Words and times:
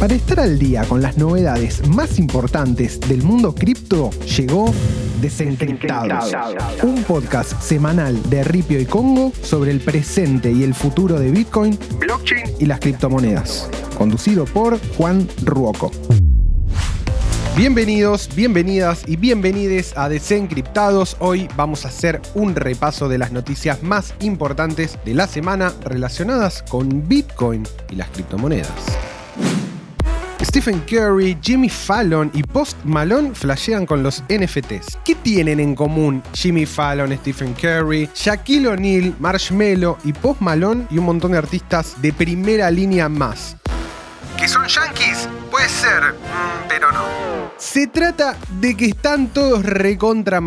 Para 0.00 0.14
estar 0.14 0.38
al 0.38 0.60
día 0.60 0.84
con 0.84 1.02
las 1.02 1.18
novedades 1.18 1.84
más 1.88 2.20
importantes 2.20 3.00
del 3.00 3.24
mundo 3.24 3.52
cripto, 3.52 4.10
llegó 4.36 4.72
Desencriptados, 5.20 6.32
un 6.84 7.02
podcast 7.02 7.60
semanal 7.60 8.16
de 8.30 8.44
Ripio 8.44 8.78
y 8.78 8.86
Congo 8.86 9.32
sobre 9.42 9.72
el 9.72 9.80
presente 9.80 10.52
y 10.52 10.62
el 10.62 10.74
futuro 10.74 11.18
de 11.18 11.32
Bitcoin, 11.32 11.76
blockchain 11.98 12.44
y 12.60 12.66
las 12.66 12.78
criptomonedas, 12.78 13.68
conducido 13.96 14.44
por 14.44 14.78
Juan 14.96 15.26
Ruoco. 15.42 15.90
Bienvenidos, 17.56 18.30
bienvenidas 18.36 19.02
y 19.04 19.16
bienvenides 19.16 19.98
a 19.98 20.08
Desencriptados. 20.08 21.16
Hoy 21.18 21.48
vamos 21.56 21.84
a 21.84 21.88
hacer 21.88 22.22
un 22.34 22.54
repaso 22.54 23.08
de 23.08 23.18
las 23.18 23.32
noticias 23.32 23.82
más 23.82 24.14
importantes 24.20 24.96
de 25.04 25.14
la 25.14 25.26
semana 25.26 25.72
relacionadas 25.82 26.62
con 26.62 27.08
Bitcoin 27.08 27.64
y 27.90 27.96
las 27.96 28.08
criptomonedas. 28.10 28.70
Stephen 30.48 30.80
Curry, 30.86 31.36
Jimmy 31.42 31.68
Fallon 31.68 32.30
y 32.32 32.42
Post 32.42 32.78
Malone 32.84 33.34
flashean 33.34 33.84
con 33.84 34.02
los 34.02 34.24
NFTs. 34.30 34.98
¿Qué 35.04 35.14
tienen 35.14 35.60
en 35.60 35.74
común 35.74 36.22
Jimmy 36.32 36.64
Fallon, 36.64 37.14
Stephen 37.18 37.52
Curry, 37.52 38.08
Shaquille 38.14 38.68
O'Neal, 38.68 39.14
Marshmello 39.20 39.98
y 40.04 40.14
Post 40.14 40.40
Malone 40.40 40.86
y 40.90 40.96
un 40.96 41.04
montón 41.04 41.32
de 41.32 41.38
artistas 41.38 42.00
de 42.00 42.14
primera 42.14 42.70
línea 42.70 43.10
más? 43.10 43.58
¿Que 44.38 44.48
son 44.48 44.66
yankees? 44.66 45.28
Puede 45.50 45.68
ser. 45.68 46.14
Se 47.70 47.86
trata 47.86 48.34
de 48.62 48.74
que 48.74 48.86
están 48.86 49.28
todos 49.28 49.62
recontra 49.62 50.40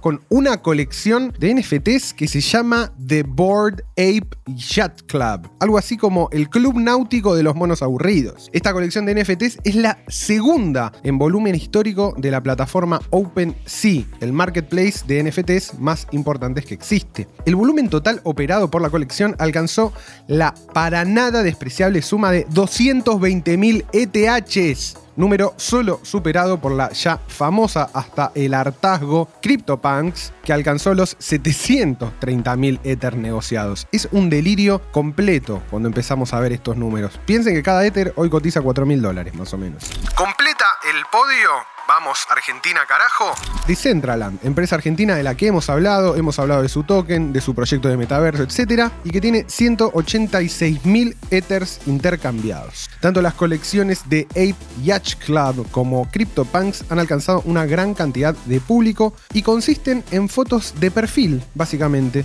con 0.00 0.22
una 0.30 0.62
colección 0.62 1.30
de 1.38 1.54
NFTs 1.54 2.14
que 2.14 2.26
se 2.26 2.40
llama 2.40 2.90
The 3.06 3.22
Board 3.22 3.84
Ape 3.98 4.30
Yacht 4.46 5.02
Club, 5.06 5.50
algo 5.60 5.76
así 5.76 5.98
como 5.98 6.30
el 6.32 6.48
club 6.48 6.80
náutico 6.80 7.36
de 7.36 7.42
los 7.42 7.54
monos 7.54 7.82
aburridos. 7.82 8.48
Esta 8.54 8.72
colección 8.72 9.04
de 9.04 9.14
NFTs 9.14 9.58
es 9.62 9.74
la 9.74 9.98
segunda 10.08 10.90
en 11.02 11.18
volumen 11.18 11.54
histórico 11.54 12.14
de 12.16 12.30
la 12.30 12.42
plataforma 12.42 12.98
OpenSea, 13.10 14.04
el 14.20 14.32
marketplace 14.32 15.04
de 15.06 15.22
NFTs 15.22 15.78
más 15.78 16.06
importantes 16.12 16.64
que 16.64 16.72
existe. 16.72 17.28
El 17.44 17.56
volumen 17.56 17.90
total 17.90 18.22
operado 18.24 18.70
por 18.70 18.80
la 18.80 18.88
colección 18.88 19.36
alcanzó 19.38 19.92
la 20.28 20.54
para 20.72 21.04
nada 21.04 21.42
despreciable 21.42 22.00
suma 22.00 22.32
de 22.32 22.46
220.000 22.46 23.84
ETHs 23.92 25.03
número 25.16 25.54
solo 25.56 26.00
superado 26.02 26.60
por 26.60 26.72
la 26.72 26.90
ya 26.92 27.20
famosa 27.28 27.90
hasta 27.92 28.32
el 28.34 28.54
hartazgo 28.54 29.28
CryptoPunks, 29.40 30.32
que 30.44 30.52
alcanzó 30.52 30.94
los 30.94 31.18
730.000 31.18 32.80
Ether 32.84 33.16
negociados. 33.16 33.86
Es 33.92 34.08
un 34.12 34.30
delirio 34.30 34.82
completo 34.92 35.62
cuando 35.70 35.88
empezamos 35.88 36.32
a 36.32 36.40
ver 36.40 36.52
estos 36.52 36.76
números. 36.76 37.18
Piensen 37.26 37.54
que 37.54 37.62
cada 37.62 37.84
Ether 37.84 38.12
hoy 38.16 38.30
cotiza 38.30 38.60
4.000 38.60 39.00
dólares 39.00 39.34
más 39.34 39.52
o 39.54 39.58
menos. 39.58 39.84
Completa 40.16 40.64
el 40.90 41.04
podio 41.10 41.74
Vamos, 41.86 42.24
Argentina, 42.30 42.80
carajo. 42.88 43.34
Decentraland, 43.66 44.38
empresa 44.42 44.74
argentina 44.74 45.14
de 45.16 45.22
la 45.22 45.34
que 45.34 45.48
hemos 45.48 45.68
hablado, 45.68 46.16
hemos 46.16 46.38
hablado 46.38 46.62
de 46.62 46.70
su 46.70 46.82
token, 46.82 47.34
de 47.34 47.42
su 47.42 47.54
proyecto 47.54 47.88
de 47.88 47.98
metaverso, 47.98 48.42
etc. 48.42 48.90
Y 49.04 49.10
que 49.10 49.20
tiene 49.20 49.44
186.000 49.44 51.14
Ethers 51.30 51.80
intercambiados. 51.86 52.88
Tanto 53.00 53.20
las 53.20 53.34
colecciones 53.34 54.08
de 54.08 54.26
Ape 54.30 54.56
Yacht 54.82 55.22
Club 55.26 55.70
como 55.70 56.10
CryptoPunks 56.10 56.86
han 56.90 56.98
alcanzado 56.98 57.42
una 57.44 57.66
gran 57.66 57.92
cantidad 57.92 58.34
de 58.46 58.60
público 58.60 59.14
y 59.34 59.42
consisten 59.42 60.02
en 60.10 60.30
fotos 60.30 60.80
de 60.80 60.90
perfil, 60.90 61.44
básicamente. 61.54 62.24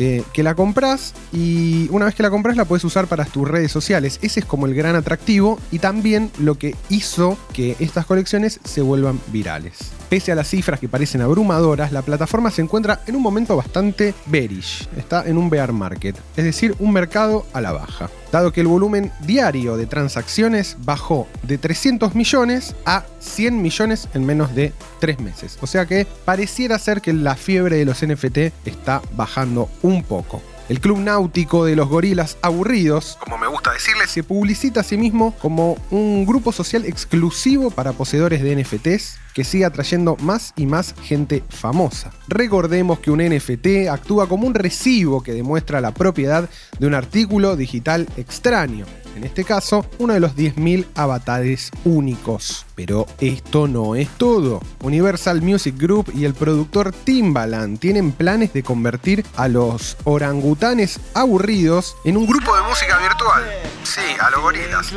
Eh, 0.00 0.22
que 0.32 0.44
la 0.44 0.54
compras 0.54 1.12
y 1.32 1.88
una 1.90 2.04
vez 2.04 2.14
que 2.14 2.22
la 2.22 2.30
compras 2.30 2.56
la 2.56 2.64
puedes 2.64 2.84
usar 2.84 3.08
para 3.08 3.24
tus 3.24 3.48
redes 3.48 3.72
sociales. 3.72 4.20
Ese 4.22 4.40
es 4.40 4.46
como 4.46 4.66
el 4.66 4.74
gran 4.74 4.94
atractivo 4.94 5.58
y 5.72 5.80
también 5.80 6.30
lo 6.38 6.54
que 6.54 6.76
hizo 6.88 7.36
que 7.52 7.74
estas 7.80 8.06
colecciones 8.06 8.60
se 8.62 8.80
vuelvan 8.80 9.20
virales. 9.32 9.97
Pese 10.08 10.32
a 10.32 10.34
las 10.34 10.48
cifras 10.48 10.80
que 10.80 10.88
parecen 10.88 11.20
abrumadoras, 11.20 11.92
la 11.92 12.00
plataforma 12.00 12.50
se 12.50 12.62
encuentra 12.62 13.00
en 13.06 13.14
un 13.14 13.22
momento 13.22 13.56
bastante 13.56 14.14
bearish, 14.26 14.88
está 14.96 15.26
en 15.26 15.36
un 15.36 15.50
bear 15.50 15.72
market, 15.72 16.16
es 16.34 16.44
decir, 16.44 16.74
un 16.78 16.92
mercado 16.92 17.44
a 17.52 17.60
la 17.60 17.72
baja, 17.72 18.08
dado 18.32 18.50
que 18.50 18.62
el 18.62 18.68
volumen 18.68 19.12
diario 19.20 19.76
de 19.76 19.86
transacciones 19.86 20.78
bajó 20.80 21.26
de 21.42 21.58
300 21.58 22.14
millones 22.14 22.74
a 22.86 23.04
100 23.20 23.60
millones 23.60 24.08
en 24.14 24.24
menos 24.24 24.54
de 24.54 24.72
3 25.00 25.20
meses. 25.20 25.58
O 25.60 25.66
sea 25.66 25.84
que 25.84 26.06
pareciera 26.24 26.78
ser 26.78 27.02
que 27.02 27.12
la 27.12 27.34
fiebre 27.34 27.76
de 27.76 27.84
los 27.84 28.02
NFT 28.02 28.38
está 28.64 29.02
bajando 29.14 29.68
un 29.82 30.02
poco. 30.02 30.42
El 30.68 30.80
club 30.80 30.98
náutico 30.98 31.64
de 31.64 31.76
los 31.76 31.88
gorilas 31.88 32.36
aburridos, 32.42 33.16
como 33.20 33.38
me 33.38 33.46
gusta 33.46 33.72
decirle, 33.72 34.06
se 34.06 34.22
publicita 34.22 34.80
a 34.80 34.82
sí 34.82 34.98
mismo 34.98 35.34
como 35.38 35.78
un 35.90 36.26
grupo 36.26 36.52
social 36.52 36.84
exclusivo 36.84 37.70
para 37.70 37.94
poseedores 37.94 38.42
de 38.42 38.54
NFTs 38.54 39.18
que 39.32 39.44
sigue 39.44 39.64
atrayendo 39.64 40.16
más 40.16 40.52
y 40.56 40.66
más 40.66 40.94
gente 41.02 41.42
famosa. 41.48 42.12
Recordemos 42.28 42.98
que 42.98 43.10
un 43.10 43.20
NFT 43.20 43.88
actúa 43.90 44.28
como 44.28 44.46
un 44.46 44.54
recibo 44.54 45.22
que 45.22 45.32
demuestra 45.32 45.80
la 45.80 45.94
propiedad 45.94 46.50
de 46.78 46.86
un 46.86 46.92
artículo 46.92 47.56
digital 47.56 48.06
extraño 48.18 48.84
en 49.18 49.24
este 49.24 49.44
caso, 49.44 49.84
uno 49.98 50.14
de 50.14 50.20
los 50.20 50.36
10.000 50.36 50.86
avatares 50.94 51.70
únicos. 51.84 52.64
Pero 52.76 53.06
esto 53.18 53.66
no 53.66 53.96
es 53.96 54.08
todo. 54.10 54.60
Universal 54.82 55.42
Music 55.42 55.76
Group 55.76 56.12
y 56.14 56.24
el 56.24 56.34
productor 56.34 56.92
Timbaland 56.92 57.80
tienen 57.80 58.12
planes 58.12 58.52
de 58.52 58.62
convertir 58.62 59.26
a 59.36 59.48
los 59.48 59.96
orangutanes 60.04 61.00
aburridos 61.14 61.96
en 62.04 62.16
un 62.16 62.26
grupo 62.26 62.54
de 62.54 62.62
música 62.62 62.96
virtual. 62.98 63.44
Sí, 63.82 64.00
a 64.20 64.30
los 64.30 64.40
gorilas. 64.40 64.94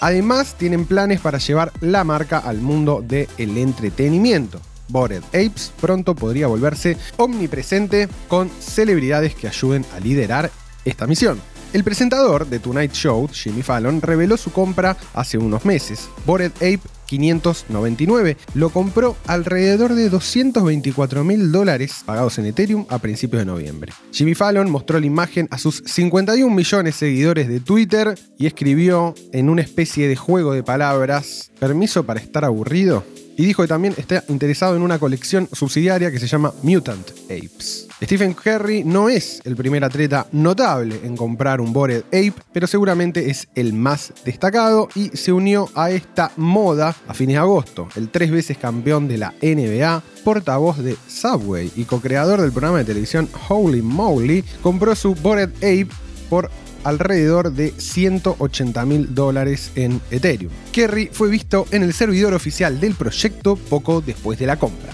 Además, 0.00 0.54
tienen 0.56 0.86
planes 0.86 1.20
para 1.20 1.38
llevar 1.38 1.72
la 1.80 2.04
marca 2.04 2.38
al 2.38 2.58
mundo 2.58 3.02
del 3.04 3.28
entretenimiento. 3.38 4.60
Bored 4.86 5.24
Apes 5.28 5.72
pronto 5.80 6.14
podría 6.14 6.46
volverse 6.46 6.96
omnipresente 7.16 8.08
con 8.28 8.48
celebridades 8.60 9.34
que 9.34 9.48
ayuden 9.48 9.84
a 9.96 10.00
liderar 10.00 10.50
esta 10.84 11.08
misión. 11.08 11.40
El 11.74 11.84
presentador 11.84 12.46
de 12.46 12.60
Tonight 12.60 12.92
Show, 12.92 13.28
Jimmy 13.30 13.62
Fallon, 13.62 14.00
reveló 14.00 14.38
su 14.38 14.50
compra 14.50 14.96
hace 15.12 15.36
unos 15.36 15.66
meses. 15.66 16.08
Bored 16.24 16.52
Ape 16.56 16.80
599. 17.04 18.38
Lo 18.54 18.70
compró 18.70 19.16
alrededor 19.26 19.94
de 19.94 20.08
224 20.08 21.24
mil 21.24 21.52
dólares 21.52 22.02
pagados 22.06 22.38
en 22.38 22.46
Ethereum 22.46 22.86
a 22.88 22.98
principios 22.98 23.40
de 23.40 23.46
noviembre. 23.46 23.92
Jimmy 24.12 24.34
Fallon 24.34 24.70
mostró 24.70 24.98
la 24.98 25.06
imagen 25.06 25.46
a 25.50 25.58
sus 25.58 25.82
51 25.84 26.54
millones 26.54 26.94
de 26.94 27.06
seguidores 27.06 27.48
de 27.48 27.60
Twitter 27.60 28.18
y 28.38 28.46
escribió 28.46 29.14
en 29.32 29.50
una 29.50 29.60
especie 29.60 30.08
de 30.08 30.16
juego 30.16 30.54
de 30.54 30.62
palabras, 30.62 31.50
¿permiso 31.58 32.04
para 32.04 32.20
estar 32.20 32.46
aburrido? 32.46 33.04
Y 33.38 33.46
dijo 33.46 33.62
que 33.62 33.68
también 33.68 33.94
está 33.96 34.24
interesado 34.28 34.74
en 34.74 34.82
una 34.82 34.98
colección 34.98 35.48
subsidiaria 35.52 36.10
que 36.10 36.18
se 36.18 36.26
llama 36.26 36.52
Mutant 36.64 37.08
Apes. 37.26 37.86
Stephen 38.02 38.34
Curry 38.34 38.82
no 38.82 39.08
es 39.08 39.40
el 39.44 39.54
primer 39.54 39.84
atleta 39.84 40.26
notable 40.32 41.00
en 41.04 41.16
comprar 41.16 41.60
un 41.60 41.72
Bored 41.72 42.02
Ape, 42.08 42.34
pero 42.52 42.66
seguramente 42.66 43.30
es 43.30 43.46
el 43.54 43.74
más 43.74 44.12
destacado 44.24 44.88
y 44.96 45.10
se 45.16 45.32
unió 45.32 45.70
a 45.76 45.92
esta 45.92 46.32
moda 46.36 46.96
a 47.06 47.14
fines 47.14 47.34
de 47.34 47.38
agosto. 47.38 47.88
El 47.94 48.08
tres 48.08 48.32
veces 48.32 48.58
campeón 48.58 49.06
de 49.06 49.18
la 49.18 49.32
NBA, 49.40 50.02
portavoz 50.24 50.78
de 50.78 50.96
Subway 51.06 51.70
y 51.76 51.84
co-creador 51.84 52.40
del 52.40 52.50
programa 52.50 52.78
de 52.78 52.86
televisión 52.86 53.28
Holy 53.48 53.82
Moly, 53.82 54.44
compró 54.62 54.96
su 54.96 55.14
Bored 55.14 55.50
Ape 55.58 55.88
por 56.28 56.50
alrededor 56.88 57.52
de 57.52 57.72
180 57.76 58.84
mil 58.86 59.14
dólares 59.14 59.72
en 59.74 60.00
Ethereum. 60.10 60.50
Kerry 60.72 61.10
fue 61.12 61.28
visto 61.28 61.66
en 61.70 61.82
el 61.82 61.92
servidor 61.92 62.34
oficial 62.34 62.80
del 62.80 62.94
proyecto 62.94 63.56
poco 63.56 64.00
después 64.00 64.38
de 64.38 64.46
la 64.46 64.56
compra. 64.56 64.92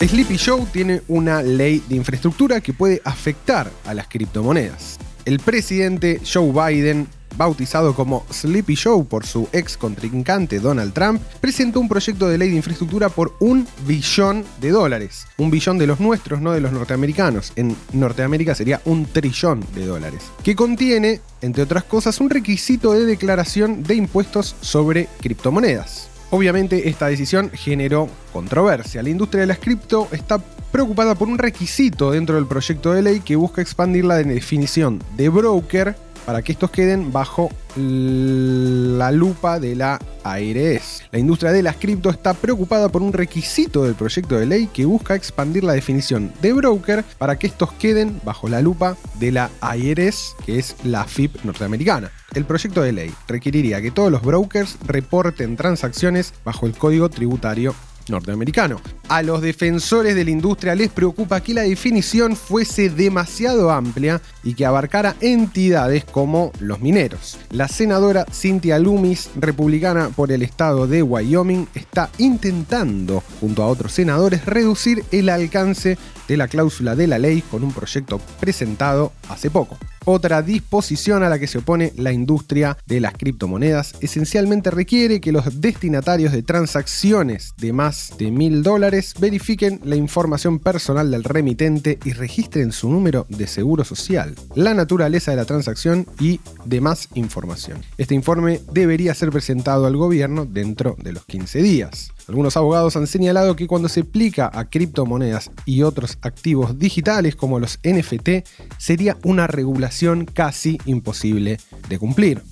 Sleepy 0.00 0.36
Show 0.36 0.66
tiene 0.72 1.02
una 1.08 1.42
ley 1.42 1.82
de 1.88 1.96
infraestructura 1.96 2.60
que 2.60 2.72
puede 2.72 3.02
afectar 3.04 3.68
a 3.84 3.94
las 3.94 4.06
criptomonedas. 4.06 4.96
El 5.24 5.40
presidente 5.40 6.20
Joe 6.24 6.52
Biden 6.52 7.08
bautizado 7.36 7.94
como 7.94 8.24
Sleepy 8.32 8.74
Show 8.74 9.06
por 9.06 9.26
su 9.26 9.48
ex 9.52 9.76
contrincante 9.76 10.60
Donald 10.60 10.92
Trump, 10.92 11.20
presentó 11.40 11.80
un 11.80 11.88
proyecto 11.88 12.28
de 12.28 12.38
ley 12.38 12.50
de 12.50 12.56
infraestructura 12.56 13.08
por 13.08 13.36
un 13.40 13.66
billón 13.86 14.44
de 14.60 14.70
dólares. 14.70 15.26
Un 15.36 15.50
billón 15.50 15.78
de 15.78 15.86
los 15.86 16.00
nuestros, 16.00 16.40
no 16.40 16.52
de 16.52 16.60
los 16.60 16.72
norteamericanos. 16.72 17.52
En 17.56 17.76
Norteamérica 17.92 18.54
sería 18.54 18.80
un 18.84 19.06
trillón 19.06 19.64
de 19.74 19.86
dólares. 19.86 20.22
Que 20.42 20.56
contiene, 20.56 21.20
entre 21.40 21.62
otras 21.62 21.84
cosas, 21.84 22.20
un 22.20 22.30
requisito 22.30 22.92
de 22.92 23.04
declaración 23.04 23.82
de 23.82 23.94
impuestos 23.94 24.56
sobre 24.60 25.08
criptomonedas. 25.20 26.08
Obviamente 26.30 26.88
esta 26.88 27.06
decisión 27.06 27.50
generó 27.54 28.08
controversia. 28.32 29.02
La 29.02 29.08
industria 29.08 29.42
de 29.42 29.46
las 29.46 29.58
cripto 29.58 30.08
está 30.12 30.38
preocupada 30.70 31.14
por 31.14 31.28
un 31.28 31.38
requisito 31.38 32.10
dentro 32.10 32.34
del 32.34 32.46
proyecto 32.46 32.92
de 32.92 33.02
ley 33.02 33.20
que 33.20 33.36
busca 33.36 33.62
expandir 33.62 34.04
la 34.04 34.16
definición 34.16 35.02
de 35.16 35.30
broker 35.30 35.96
para 36.28 36.42
que 36.42 36.52
estos 36.52 36.70
queden 36.70 37.10
bajo 37.10 37.48
la 37.74 39.10
lupa 39.12 39.58
de 39.58 39.74
la 39.74 39.98
ARS. 40.24 41.02
La 41.10 41.18
industria 41.18 41.52
de 41.52 41.62
las 41.62 41.76
cripto 41.76 42.10
está 42.10 42.34
preocupada 42.34 42.90
por 42.90 43.00
un 43.00 43.14
requisito 43.14 43.84
del 43.84 43.94
proyecto 43.94 44.38
de 44.38 44.44
ley 44.44 44.66
que 44.66 44.84
busca 44.84 45.14
expandir 45.14 45.64
la 45.64 45.72
definición 45.72 46.30
de 46.42 46.52
broker 46.52 47.02
para 47.16 47.38
que 47.38 47.46
estos 47.46 47.72
queden 47.72 48.20
bajo 48.24 48.46
la 48.46 48.60
lupa 48.60 48.98
de 49.18 49.32
la 49.32 49.50
ARS, 49.62 50.36
que 50.44 50.58
es 50.58 50.76
la 50.84 51.04
FIP 51.04 51.44
norteamericana. 51.44 52.10
El 52.34 52.44
proyecto 52.44 52.82
de 52.82 52.92
ley 52.92 53.14
requeriría 53.26 53.80
que 53.80 53.90
todos 53.90 54.12
los 54.12 54.20
brokers 54.20 54.76
reporten 54.86 55.56
transacciones 55.56 56.34
bajo 56.44 56.66
el 56.66 56.76
código 56.76 57.08
tributario 57.08 57.74
norteamericano. 58.10 58.80
A 59.08 59.22
los 59.22 59.40
defensores 59.40 60.14
de 60.14 60.24
la 60.24 60.30
industria 60.30 60.74
les 60.74 60.90
preocupa 60.90 61.40
que 61.40 61.54
la 61.54 61.62
definición 61.62 62.36
fuese 62.36 62.90
demasiado 62.90 63.70
amplia 63.70 64.20
y 64.42 64.54
que 64.54 64.66
abarcara 64.66 65.16
entidades 65.20 66.04
como 66.04 66.52
los 66.60 66.80
mineros. 66.80 67.38
La 67.50 67.68
senadora 67.68 68.26
Cynthia 68.32 68.78
Loomis, 68.78 69.30
republicana 69.36 70.10
por 70.10 70.32
el 70.32 70.42
estado 70.42 70.86
de 70.86 71.02
Wyoming, 71.02 71.68
está 71.74 72.10
intentando, 72.18 73.22
junto 73.40 73.62
a 73.62 73.68
otros 73.68 73.92
senadores, 73.92 74.44
reducir 74.44 75.04
el 75.10 75.28
alcance 75.28 75.98
de 76.28 76.36
la 76.36 76.48
cláusula 76.48 76.94
de 76.94 77.06
la 77.06 77.18
ley 77.18 77.42
con 77.42 77.64
un 77.64 77.72
proyecto 77.72 78.20
presentado 78.40 79.12
hace 79.28 79.50
poco. 79.50 79.78
Otra 80.04 80.42
disposición 80.42 81.22
a 81.22 81.28
la 81.28 81.38
que 81.38 81.46
se 81.46 81.58
opone 81.58 81.92
la 81.96 82.12
industria 82.12 82.78
de 82.86 83.00
las 83.00 83.14
criptomonedas 83.14 83.94
esencialmente 84.00 84.70
requiere 84.70 85.20
que 85.20 85.32
los 85.32 85.60
destinatarios 85.60 86.32
de 86.32 86.42
transacciones 86.42 87.54
de 87.56 87.72
más 87.72 88.12
de 88.18 88.30
mil 88.30 88.62
dólares 88.62 89.14
verifiquen 89.18 89.80
la 89.84 89.96
información 89.96 90.58
personal 90.58 91.10
del 91.10 91.24
remitente 91.24 91.98
y 92.04 92.12
registren 92.12 92.72
su 92.72 92.90
número 92.90 93.26
de 93.28 93.46
seguro 93.46 93.84
social, 93.84 94.34
la 94.54 94.74
naturaleza 94.74 95.30
de 95.30 95.36
la 95.36 95.44
transacción 95.44 96.06
y 96.20 96.40
demás 96.64 97.08
información. 97.14 97.82
Este 97.98 98.14
informe 98.14 98.60
debería 98.72 99.14
ser 99.14 99.30
presentado 99.30 99.86
al 99.86 99.96
gobierno 99.96 100.46
dentro 100.46 100.96
de 100.98 101.12
los 101.12 101.24
15 101.26 101.62
días. 101.62 102.12
Algunos 102.28 102.58
abogados 102.58 102.94
han 102.96 103.06
señalado 103.06 103.56
que 103.56 103.66
cuando 103.66 103.88
se 103.88 104.00
aplica 104.00 104.50
a 104.52 104.68
criptomonedas 104.68 105.50
y 105.64 105.82
otros 105.82 106.18
activos 106.20 106.78
digitales 106.78 107.36
como 107.36 107.58
los 107.58 107.78
NFT, 107.82 108.46
sería 108.76 109.16
una 109.24 109.46
regulación 109.46 109.97
casi 110.26 110.78
imposible 110.84 111.58
de 111.88 111.98
cumplir. 111.98 112.44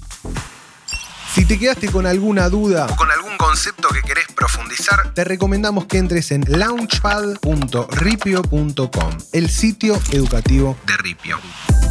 Si 1.32 1.44
te 1.44 1.56
quedaste 1.58 1.88
con 1.90 2.06
alguna 2.06 2.48
duda 2.48 2.86
o 2.90 2.96
con 2.96 3.10
algún 3.10 3.36
concepto 3.36 3.88
que 3.90 4.00
querés 4.02 4.26
profundizar, 4.34 5.12
te 5.14 5.22
recomendamos 5.22 5.84
que 5.84 5.98
entres 5.98 6.32
en 6.32 6.44
launchpad.ripio.com, 6.48 9.18
el 9.32 9.50
sitio 9.50 10.00
educativo 10.12 10.78
de 10.86 10.96
Ripio. 10.96 11.38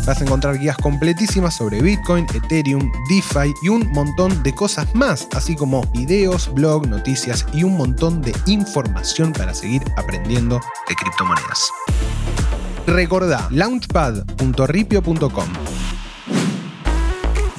Vas 0.05 0.19
a 0.19 0.23
encontrar 0.23 0.59
guías 0.59 0.77
completísimas 0.77 1.55
sobre 1.55 1.81
Bitcoin, 1.81 2.25
Ethereum, 2.33 2.91
DeFi 3.07 3.53
y 3.61 3.69
un 3.69 3.89
montón 3.91 4.43
de 4.43 4.53
cosas 4.53 4.93
más, 4.93 5.29
así 5.33 5.55
como 5.55 5.85
videos, 5.91 6.53
blog, 6.53 6.87
noticias 6.87 7.45
y 7.53 7.63
un 7.63 7.77
montón 7.77 8.21
de 8.21 8.35
información 8.47 9.31
para 9.31 9.53
seguir 9.53 9.83
aprendiendo 9.95 10.59
de 10.89 10.95
criptomonedas. 10.95 11.71
Recordá 12.87 13.47
launchpad.ripio.com. 13.51 15.47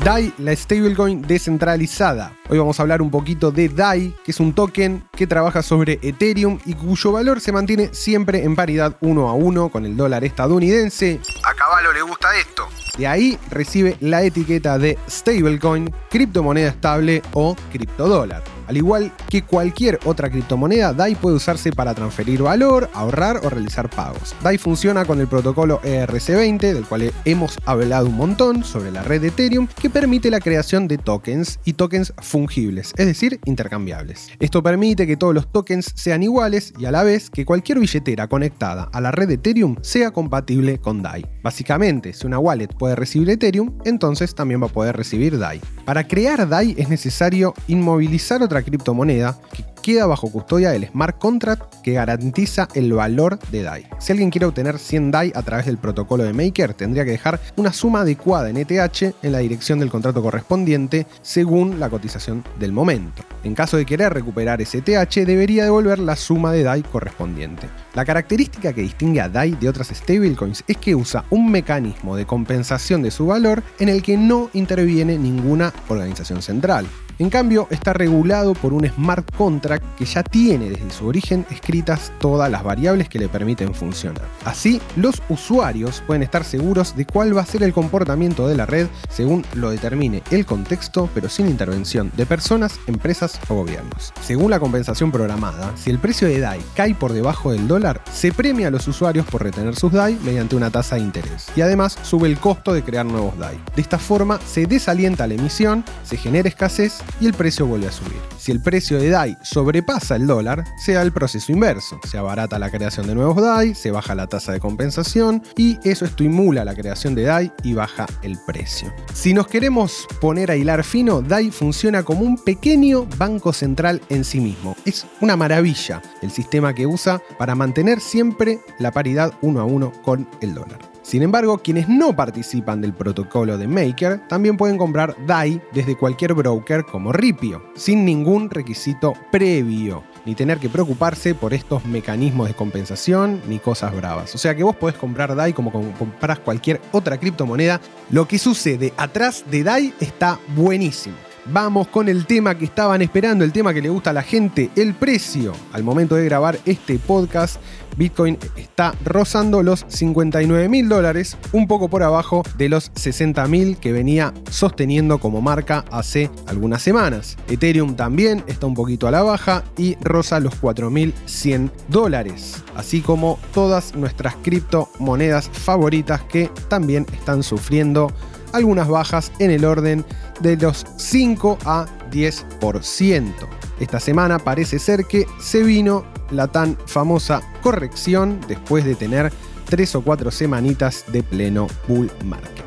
DAI, 0.05 0.33
la 0.39 0.55
stablecoin 0.55 1.23
descentralizada. 1.23 2.33
Hoy 2.49 2.59
vamos 2.59 2.79
a 2.79 2.85
hablar 2.85 3.03
un 3.03 3.11
poquito 3.11 3.51
de 3.51 3.69
DAI, 3.69 4.15
que 4.25 4.31
es 4.31 4.39
un 4.39 4.53
token 4.53 5.03
que 5.11 5.27
trabaja 5.27 5.63
sobre 5.63 5.99
Ethereum 6.01 6.61
y 6.65 6.75
cuyo 6.75 7.11
valor 7.11 7.41
se 7.41 7.51
mantiene 7.51 7.93
siempre 7.93 8.45
en 8.45 8.55
paridad 8.55 8.97
uno 9.01 9.29
a 9.29 9.33
uno 9.33 9.69
con 9.69 9.85
el 9.85 9.97
dólar 9.97 10.23
estadounidense. 10.23 11.19
A 11.43 11.55
Caballo 11.55 11.93
le 11.93 12.03
gusta 12.03 12.29
esto. 12.39 12.69
De 12.97 13.07
ahí 13.09 13.37
recibe 13.51 13.97
la 14.01 14.23
etiqueta 14.23 14.79
de 14.79 14.97
stablecoin, 15.11 15.93
criptomoneda 16.09 16.69
estable 16.69 17.21
o 17.33 17.57
criptodólar. 17.73 18.43
Al 18.69 18.77
igual 18.77 19.13
que 19.29 19.43
cualquier 19.43 20.01
otra 20.05 20.31
criptomoneda, 20.31 20.93
DAI 20.93 21.15
puede 21.15 21.37
usarse 21.37 21.73
para 21.73 21.95
transferir 21.95 22.43
valor, 22.43 22.91
ahorrar 22.95 23.41
o 23.45 23.51
realizar 23.51 23.89
pagos. 23.89 24.35
DAI 24.43 24.59
funciona 24.59 25.05
con 25.05 25.21
el 25.21 25.29
protocolo 25.29 25.81
ERC20, 25.83 26.59
del 26.59 26.85
cual 26.85 27.13
hemos 27.25 27.59
hablado 27.65 28.07
un 28.07 28.17
montón 28.17 28.65
sobre 28.65 28.91
la 28.91 29.03
red 29.03 29.21
de 29.21 29.29
Ethereum, 29.29 29.69
que 29.69 29.91
permite 29.91 30.31
la 30.31 30.41
creación 30.41 30.89
de 30.89 30.99
tokens 30.99 31.61
y 31.65 31.75
tokens 31.75 32.13
fungibles, 32.37 32.93
es 32.99 33.07
decir, 33.07 33.41
intercambiables. 33.47 34.29
Esto 34.41 34.63
permite 34.63 35.07
que 35.07 35.17
todos 35.17 35.35
los 35.35 35.51
tokens 35.51 35.91
sean 35.95 36.23
iguales 36.23 36.75
y 36.79 36.85
a 36.85 36.91
la 36.91 37.03
vez 37.03 37.31
que 37.31 37.47
cualquier 37.47 37.79
billetera 37.79 38.29
conectada 38.29 38.91
a 38.93 39.01
la 39.01 39.11
red 39.11 39.29
de 39.29 39.35
Ethereum 39.35 39.77
sea 39.81 40.11
compatible 40.11 40.77
con 40.79 41.03
DAI. 41.03 41.25
Básicamente, 41.43 42.13
si 42.13 42.27
una 42.27 42.39
wallet 42.39 42.69
puede 42.69 42.95
recibir 42.95 43.31
Ethereum, 43.31 43.79
entonces 43.87 44.35
también 44.35 44.61
va 44.61 44.67
a 44.67 44.71
poder 44.71 44.99
recibir 44.99 45.39
DAI. 45.39 45.63
Para 45.87 46.07
crear 46.07 46.47
DAI 46.47 46.75
es 46.77 46.91
necesario 46.91 47.55
inmovilizar 47.69 48.43
otra 48.43 48.63
criptomoneda 48.63 49.39
que 49.55 49.65
queda 49.87 50.07
bajo 50.07 50.33
custodia 50.33 50.71
del 50.71 50.89
smart 50.89 51.17
contract 51.17 51.77
que 51.85 51.93
garantiza 51.93 52.67
el 52.75 52.93
valor 52.93 53.39
de 53.53 53.63
DAI. 53.63 53.87
Si 54.01 54.11
alguien 54.11 54.31
quiere 54.31 54.47
obtener 54.47 54.81
100 54.81 55.13
DAI 55.13 55.33
a 55.33 55.43
través 55.43 55.67
del 55.67 55.79
protocolo 55.79 56.25
de 56.25 56.33
Maker, 56.33 56.75
tendría 56.75 57.05
que 57.05 57.13
dejar 57.13 57.39
una 57.55 57.73
suma 57.73 58.01
adecuada 58.01 58.51
en 58.51 58.57
ETH 58.57 59.15
en 59.23 59.31
la 59.31 59.39
dirección 59.39 59.79
del 59.79 59.89
contrato 59.89 60.21
correspondiente 60.21 61.07
según 61.23 61.79
la 61.79 61.89
cotización 61.89 62.43
del 62.59 62.73
momento. 62.73 63.23
En 63.45 63.55
caso 63.55 63.77
de 63.77 63.87
querer 63.87 64.13
recuperar 64.13 64.61
ese 64.61 64.83
ETH, 64.85 65.25
debería 65.25 65.63
devolver 65.63 66.01
la 66.01 66.17
suma 66.17 66.51
de 66.51 66.65
DAI 66.65 66.83
correspondiente. 66.83 67.69
La 67.95 68.05
característica 68.05 68.73
que 68.73 68.83
distingue 68.83 69.21
a 69.21 69.29
DAI 69.29 69.53
de 69.53 69.69
otras 69.69 69.87
stablecoins 69.87 70.65
es 70.67 70.79
que 70.79 70.97
usa 70.97 71.25
un 71.31 71.49
mecanismo 71.49 72.17
de 72.17 72.27
compensación 72.27 73.03
de 73.03 73.13
su 73.13 73.27
valor 73.27 73.63
en 73.79 73.89
el 73.89 74.03
que 74.03 74.17
no 74.17 74.51
interviene 74.53 75.17
ninguna 75.17 75.73
organización 75.89 76.43
central. 76.43 76.87
En 77.19 77.31
cambio, 77.31 77.67
está 77.71 77.95
regulado 77.95 78.53
por 78.53 78.75
un 78.75 78.87
smart 78.87 79.35
contract 79.37 79.76
que 79.97 80.05
ya 80.05 80.23
tiene 80.23 80.71
desde 80.71 80.91
su 80.91 81.07
origen 81.07 81.47
escritas 81.51 82.13
todas 82.21 82.51
las 82.51 82.63
variables 82.63 83.09
que 83.09 83.19
le 83.19 83.29
permiten 83.29 83.75
funcionar. 83.75 84.25
Así, 84.45 84.81
los 84.97 85.23
usuarios 85.29 86.03
pueden 86.07 86.23
estar 86.23 86.45
seguros 86.45 86.97
de 86.97 87.07
cuál 87.07 87.37
va 87.37 87.43
a 87.43 87.47
ser 87.47 87.63
el 87.63 87.73
comportamiento 87.73 88.49
de 88.49 88.57
la 88.57 88.67
red 88.67 88.89
según 89.09 89.45
lo 89.55 89.71
determine 89.71 90.23
el 90.31 90.47
contexto, 90.47 91.09
pero 91.15 91.29
sin 91.29 91.49
intervención 91.49 92.11
de 92.17 92.27
personas, 92.27 92.79
empresas 92.87 93.41
o 93.49 93.55
gobiernos. 93.55 94.13
Según 94.23 94.51
la 94.51 94.61
compensación 94.61 95.13
programada, 95.13 95.73
si 95.77 95.91
el 95.91 95.99
precio 95.99 96.29
de 96.29 96.41
DAI 96.41 96.61
cae 96.75 96.95
por 96.95 97.13
debajo 97.13 97.53
del 97.53 97.69
dólar, 97.69 98.03
se 98.13 98.33
premia 98.33 98.69
a 98.69 98.71
los 98.71 98.87
usuarios 98.89 99.27
por 99.27 99.43
retener 99.43 99.77
sus 99.77 99.93
DAI 99.93 100.19
mediante 100.23 100.57
una 100.57 100.71
tasa 100.71 100.97
de 100.97 101.03
interés. 101.03 101.47
Y 101.57 101.61
además 101.61 101.99
sube 102.03 102.29
el 102.29 102.39
costo 102.39 102.73
de 102.73 102.83
crear 102.83 103.07
nuevos 103.07 103.39
DAI. 103.39 103.59
De 103.75 103.83
esta 103.83 103.99
forma 103.99 104.39
se 104.47 104.67
desalienta 104.67 105.27
la 105.27 105.35
emisión, 105.35 105.85
se 106.05 106.17
genera 106.17 106.49
escasez 106.49 106.99
y 107.21 107.27
el 107.27 107.35
precio 107.35 107.67
vuelve 107.67 107.89
a 107.89 107.93
subir. 107.93 108.36
Si 108.47 108.53
el 108.53 108.61
precio 108.61 109.01
de 109.01 109.11
DAI 109.11 109.37
sobrepasa 109.43 110.15
el 110.15 110.29
dólar, 110.29 110.63
se 110.77 110.93
da 110.93 111.03
el 111.03 111.11
proceso 111.11 111.51
inverso. 111.51 111.99
Se 112.09 112.17
abarata 112.17 112.61
la 112.61 112.71
creación 112.71 113.09
de 113.09 113.17
nuevos 113.17 113.43
DAI, 113.43 113.75
se 113.75 113.91
baja 113.91 114.15
la 114.15 114.29
tasa 114.29 114.53
de 114.53 114.61
compensación 114.61 115.43
y 115.57 115.81
eso 115.83 116.05
estimula 116.05 116.65
la 116.65 116.77
creación 116.77 117.17
de 117.17 117.25
DAI 117.25 117.53
y 117.65 117.75
baja 117.75 118.07
el 118.23 118.39
precio. 118.47 118.95
Si 119.13 119.35
nos 119.35 119.49
queremos 119.49 120.07
poner 120.21 120.53
a 120.53 120.57
hilar 120.57 120.85
fino, 120.85 121.23
DAI 121.23 121.51
funciona 121.51 122.05
como 122.05 122.21
un 122.21 122.39
pequeño 122.39 123.07
banco 123.19 123.53
central 123.53 124.01
en 124.11 124.23
sí 124.23 124.39
mismo. 124.39 124.77
Es 124.85 125.07
una 125.21 125.37
maravilla 125.37 126.01
el 126.23 126.31
sistema 126.31 126.73
que 126.73 126.87
usa 126.87 127.21
para 127.41 127.57
mantener 127.57 127.99
siempre 127.99 128.61
la 128.79 128.93
paridad 128.93 129.35
uno 129.41 129.59
a 129.59 129.65
uno 129.65 129.91
con 130.05 130.29
el 130.41 130.55
dólar. 130.55 130.96
Sin 131.07 131.23
embargo, 131.23 131.59
quienes 131.59 131.89
no 131.89 132.17
participan 132.17 132.81
del 132.81 132.93
protocolo 132.93 133.57
de 133.57 133.69
Maker 133.69 134.27
también 134.27 134.57
pueden 134.57 134.77
comprar 134.77 135.15
DAI 135.25 135.63
desde 135.73 135.97
cualquier 135.97 136.35
broker 136.35 136.85
como 136.85 137.13
Ripio, 137.13 137.63
sin 137.77 138.05
ningún 138.05 138.51
requisito 138.51 139.13
previo, 139.31 140.03
ni 140.25 140.35
tener 140.35 140.59
que 140.59 140.69
preocuparse 140.69 141.37
por 141.37 141.55
estos 141.55 141.85
mecanismos 141.85 142.49
de 142.49 142.55
compensación 142.55 143.41
ni 143.47 143.61
cosas 143.61 143.95
bravas. 143.95 144.35
O 144.35 144.39
sea 144.39 144.57
que 144.57 144.65
vos 144.65 144.75
podés 144.75 144.97
comprar 144.97 145.37
DAI 145.37 145.53
como 145.53 145.71
compras 145.71 146.41
cualquier 146.41 146.81
otra 146.91 147.19
criptomoneda. 147.19 147.81
Lo 148.11 148.27
que 148.27 148.41
sucede 148.41 148.93
atrás 148.97 149.45
de 149.49 149.63
DAI 149.63 149.95
está 150.01 150.41
buenísimo. 150.57 151.26
Vamos 151.53 151.87
con 151.87 152.09
el 152.09 152.27
tema 152.27 152.59
que 152.59 152.65
estaban 152.65 153.03
esperando, 153.03 153.45
el 153.45 153.53
tema 153.53 153.73
que 153.73 153.81
le 153.81 153.89
gusta 153.89 154.11
a 154.11 154.13
la 154.13 154.23
gente, 154.23 154.69
el 154.75 154.95
precio. 154.95 155.53
Al 155.73 155.85
momento 155.85 156.17
de 156.17 156.25
grabar 156.25 156.59
este 156.65 156.99
podcast, 156.99 157.61
Bitcoin 157.97 158.37
está 158.57 158.95
rozando 159.05 159.63
los 159.63 159.85
59 159.87 160.69
mil 160.69 160.89
dólares, 160.89 161.37
un 161.53 161.69
poco 161.69 161.89
por 161.89 162.03
abajo 162.03 162.43
de 162.59 162.69
los 162.69 162.91
60 162.97 163.47
mil 163.47 163.77
que 163.77 163.93
venía 163.93 164.35
sosteniendo 164.51 165.19
como 165.19 165.41
marca 165.41 165.85
hace 165.93 166.31
algunas 166.49 166.83
semanas. 166.83 167.37
Ethereum 167.49 167.95
también 167.95 168.43
está 168.49 168.67
un 168.67 168.75
poquito 168.75 169.07
a 169.07 169.13
la 169.13 169.23
baja 169.23 169.63
y 169.79 169.97
roza 170.01 170.41
los 170.41 170.61
4.100 170.61 171.71
dólares, 171.87 172.65
así 172.75 173.03
como 173.03 173.39
todas 173.55 173.95
nuestras 173.95 174.35
criptomonedas 174.43 175.49
favoritas 175.49 176.23
que 176.23 176.51
también 176.69 177.07
están 177.13 177.45
sufriendo 177.45 178.11
algunas 178.53 178.89
bajas 178.89 179.33
en 179.39 179.51
el 179.51 179.65
orden 179.65 180.05
de 180.41 180.57
los 180.57 180.85
5 180.97 181.59
a 181.65 181.87
10%. 182.11 183.33
Esta 183.81 184.01
semana 184.01 184.39
parece 184.39 184.79
ser 184.79 185.05
que 185.05 185.27
se 185.41 185.63
vino 185.63 186.05
la 186.31 186.49
tan 186.49 186.77
famosa 186.87 187.43
corrección 187.63 188.41
después 188.49 188.85
de 188.85 188.95
tener 188.95 189.33
3 189.69 189.97
o 189.97 190.03
4 190.03 190.31
semanitas 190.31 191.05
de 191.09 191.23
pleno 191.23 191.67
bull 191.89 192.11
market. 192.25 192.67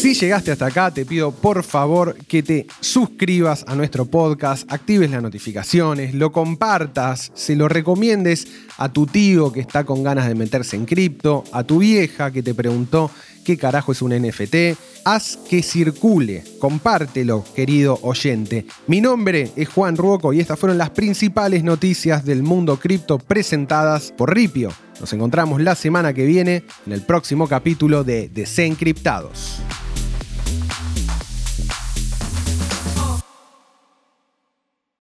Si 0.00 0.14
llegaste 0.14 0.50
hasta 0.50 0.64
acá, 0.64 0.90
te 0.90 1.04
pido 1.04 1.30
por 1.30 1.62
favor 1.62 2.16
que 2.26 2.42
te 2.42 2.66
suscribas 2.80 3.64
a 3.68 3.74
nuestro 3.74 4.06
podcast, 4.06 4.72
actives 4.72 5.10
las 5.10 5.20
notificaciones, 5.20 6.14
lo 6.14 6.32
compartas, 6.32 7.30
se 7.34 7.54
lo 7.54 7.68
recomiendes 7.68 8.48
a 8.78 8.88
tu 8.90 9.04
tío 9.04 9.52
que 9.52 9.60
está 9.60 9.84
con 9.84 10.02
ganas 10.02 10.26
de 10.26 10.34
meterse 10.34 10.76
en 10.76 10.86
cripto, 10.86 11.44
a 11.52 11.64
tu 11.64 11.80
vieja 11.80 12.30
que 12.30 12.42
te 12.42 12.54
preguntó 12.54 13.10
qué 13.44 13.56
carajo 13.56 13.92
es 13.92 14.02
un 14.02 14.12
NFT. 14.12 14.78
Haz 15.04 15.38
que 15.48 15.62
circule, 15.62 16.44
compártelo, 16.58 17.44
querido 17.54 17.98
oyente. 18.02 18.66
Mi 18.86 19.00
nombre 19.00 19.50
es 19.56 19.68
Juan 19.68 19.96
Ruoco 19.96 20.32
y 20.32 20.40
estas 20.40 20.58
fueron 20.58 20.78
las 20.78 20.90
principales 20.90 21.64
noticias 21.64 22.24
del 22.24 22.42
mundo 22.42 22.78
cripto 22.78 23.18
presentadas 23.18 24.12
por 24.16 24.34
Ripio. 24.34 24.72
Nos 25.00 25.12
encontramos 25.12 25.60
la 25.62 25.74
semana 25.74 26.12
que 26.12 26.26
viene 26.26 26.64
en 26.86 26.92
el 26.92 27.02
próximo 27.02 27.48
capítulo 27.48 28.04
de 28.04 28.28
Desencriptados. 28.28 29.60